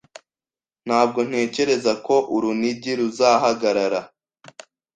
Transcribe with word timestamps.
Ntabwo 0.85 1.19
ntekereza 1.27 1.91
ko 2.05 2.15
urunigi 2.35 2.91
ruzahagarara. 2.99 4.01